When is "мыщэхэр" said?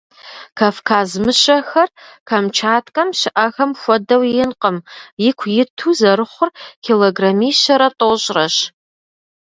1.23-1.89